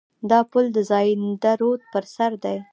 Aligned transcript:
دا 0.29 0.39
پل 0.51 0.65
د 0.75 0.77
زاینده 0.89 1.51
رود 1.61 1.81
پر 1.91 2.03
سر 2.15 2.31
دی. 2.43 2.57